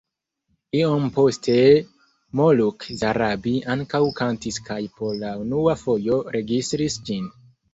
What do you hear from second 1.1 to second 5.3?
poste Moluk Zarabi ankaŭ kantis kaj por